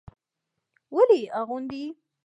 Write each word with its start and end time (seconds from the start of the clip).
ولې 0.95 1.17
يې 1.23 1.31
اغوندي. 1.39 1.85